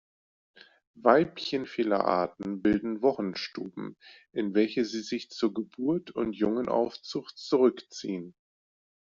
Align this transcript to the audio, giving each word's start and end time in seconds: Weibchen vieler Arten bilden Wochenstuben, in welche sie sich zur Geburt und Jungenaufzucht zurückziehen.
Weibchen 0.95 1.67
vieler 1.67 2.05
Arten 2.05 2.63
bilden 2.63 3.03
Wochenstuben, 3.03 3.97
in 4.31 4.55
welche 4.55 4.83
sie 4.83 5.01
sich 5.01 5.29
zur 5.29 5.53
Geburt 5.53 6.09
und 6.09 6.33
Jungenaufzucht 6.35 7.37
zurückziehen. 7.37 8.33